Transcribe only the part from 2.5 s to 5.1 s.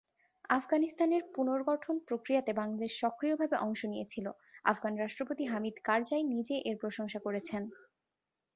বাংলাদেশ সক্রিয়ভাবে অংশ নিয়েছিল, আফগান